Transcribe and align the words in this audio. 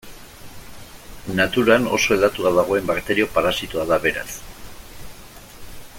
Naturan 1.41 1.85
oso 1.97 2.15
hedatuta 2.15 2.53
dagoen 2.61 2.89
bakterio 2.93 3.29
parasitoa 3.37 3.87
da, 3.93 4.03
beraz. 4.09 4.29